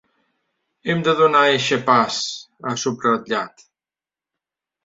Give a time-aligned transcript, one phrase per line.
[0.89, 2.17] “Hem de donar eixe pas”,
[2.71, 3.67] ha subratllat.